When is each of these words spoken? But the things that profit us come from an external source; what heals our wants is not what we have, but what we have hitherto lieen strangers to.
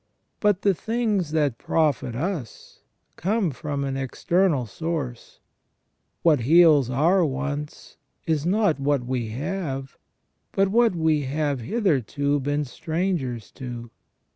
But 0.39 0.63
the 0.63 0.73
things 0.73 1.29
that 1.29 1.59
profit 1.59 2.15
us 2.15 2.79
come 3.17 3.51
from 3.51 3.83
an 3.83 3.95
external 3.95 4.65
source; 4.65 5.41
what 6.23 6.39
heals 6.39 6.89
our 6.89 7.23
wants 7.23 7.97
is 8.25 8.43
not 8.43 8.79
what 8.79 9.05
we 9.05 9.27
have, 9.27 9.99
but 10.53 10.69
what 10.69 10.95
we 10.95 11.21
have 11.25 11.59
hitherto 11.59 12.39
lieen 12.39 12.65
strangers 12.65 13.51
to. 13.51 13.91